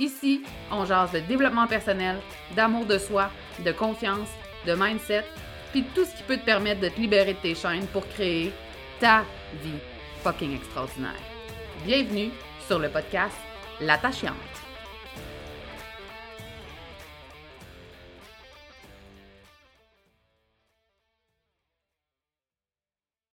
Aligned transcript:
Ici, 0.00 0.42
on 0.70 0.86
jase 0.86 1.12
de 1.12 1.20
développement 1.20 1.66
personnel, 1.66 2.16
d'amour 2.56 2.86
de 2.86 2.96
soi, 2.96 3.30
de 3.62 3.70
confiance, 3.70 4.30
de 4.66 4.72
mindset, 4.74 5.26
puis 5.72 5.84
tout 5.94 6.06
ce 6.06 6.16
qui 6.16 6.22
peut 6.22 6.38
te 6.38 6.44
permettre 6.44 6.80
de 6.80 6.88
te 6.88 6.98
libérer 6.98 7.34
de 7.34 7.38
tes 7.38 7.54
chaînes 7.54 7.86
pour 7.88 8.08
créer 8.08 8.50
ta 8.98 9.24
vie 9.62 9.78
fucking 10.22 10.56
extraordinaire. 10.56 11.20
Bienvenue 11.84 12.30
sur 12.66 12.78
le 12.78 12.88
podcast 12.88 13.36
La 13.78 13.98